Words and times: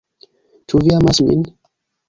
"Ĉu 0.73 0.81
vi 0.85 0.95
amas 0.97 1.23
min?" 1.29 1.47